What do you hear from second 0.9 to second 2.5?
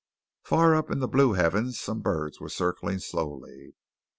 the blue heavens some birds were